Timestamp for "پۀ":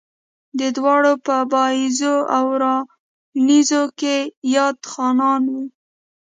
1.25-1.37